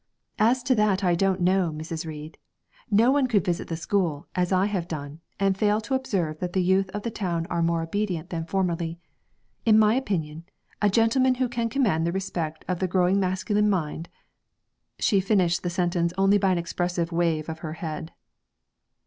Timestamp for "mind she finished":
13.69-15.61